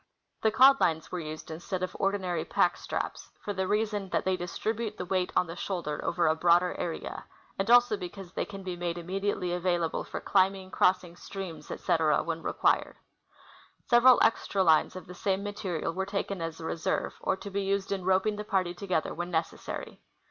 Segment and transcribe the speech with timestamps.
[0.41, 4.35] The cod lines were used instead of ordinary pack straps, for the reason that they
[4.35, 7.25] dis tribute the weight on the shoulder over a lu'oader area,
[7.59, 12.41] and also because they can be made immediately availal:»le for climbing, crossing streams, etc., when
[12.41, 12.95] required.
[13.85, 17.51] Several extra lines of the same material were also taken as a reserve, or to
[17.51, 20.01] be used in roping the party together when necessary.